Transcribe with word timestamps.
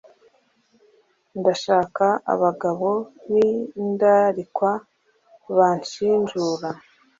ndashaka 1.39 2.05
abagabo 2.33 2.89
b'indarikwa 3.31 4.71
banshinjura. 5.57 6.69